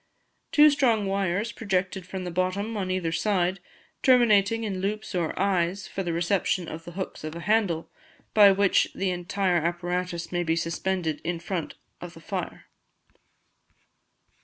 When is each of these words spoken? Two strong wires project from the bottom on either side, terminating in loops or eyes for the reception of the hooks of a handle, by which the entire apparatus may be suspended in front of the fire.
Two 0.51 0.71
strong 0.71 1.05
wires 1.05 1.51
project 1.51 1.95
from 2.07 2.23
the 2.23 2.31
bottom 2.31 2.75
on 2.75 2.89
either 2.89 3.11
side, 3.11 3.59
terminating 4.01 4.63
in 4.63 4.81
loops 4.81 5.13
or 5.13 5.37
eyes 5.39 5.87
for 5.87 6.01
the 6.01 6.11
reception 6.11 6.67
of 6.67 6.85
the 6.85 6.93
hooks 6.93 7.23
of 7.23 7.35
a 7.35 7.41
handle, 7.41 7.87
by 8.33 8.51
which 8.51 8.87
the 8.95 9.11
entire 9.11 9.57
apparatus 9.57 10.31
may 10.31 10.41
be 10.41 10.55
suspended 10.55 11.21
in 11.23 11.39
front 11.39 11.75
of 12.01 12.15
the 12.15 12.19
fire. 12.19 12.65